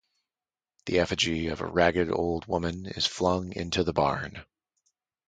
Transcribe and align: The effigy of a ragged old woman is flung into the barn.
The 0.87 0.97
effigy 0.97 1.45
of 1.49 1.61
a 1.61 1.67
ragged 1.67 2.09
old 2.11 2.47
woman 2.47 2.87
is 2.87 3.05
flung 3.05 3.53
into 3.53 3.83
the 3.83 3.93
barn. 3.93 4.43